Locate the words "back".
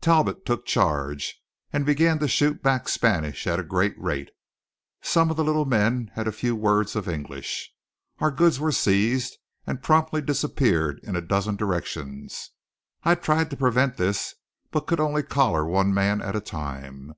2.62-2.88